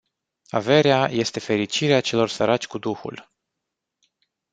[0.49, 3.31] Averea este fericirea celor săraci cu duhul.